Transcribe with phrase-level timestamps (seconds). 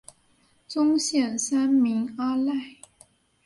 [0.67, 2.55] 宗宪三名阿懒。